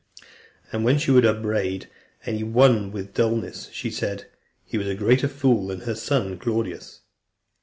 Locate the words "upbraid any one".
1.27-2.91